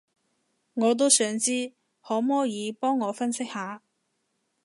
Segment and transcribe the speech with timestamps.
[0.73, 3.83] 我都想知，可摸耳幫我分析下